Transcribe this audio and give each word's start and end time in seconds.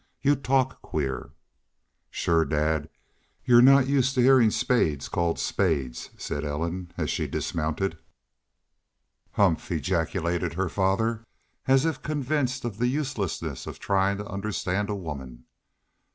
"You 0.23 0.35
talk 0.35 0.81
queer." 0.81 1.29
"Shore, 2.09 2.43
dad, 2.43 2.89
y'u're 3.45 3.61
not 3.61 3.85
used 3.85 4.15
to 4.15 4.21
hearing 4.23 4.49
spades 4.49 5.07
called 5.07 5.37
spades," 5.37 6.09
said 6.17 6.43
Ellen, 6.43 6.91
as 6.97 7.11
she 7.11 7.27
dismounted. 7.27 7.99
"Humph!" 9.33 9.71
ejaculated 9.71 10.53
her 10.55 10.69
father, 10.69 11.23
as 11.67 11.85
if 11.85 12.01
convinced 12.01 12.65
of 12.65 12.79
the 12.79 12.87
uselessness 12.87 13.67
of 13.67 13.77
trying 13.77 14.17
to 14.17 14.25
understand 14.27 14.89
a 14.89 14.95
woman. 14.95 15.45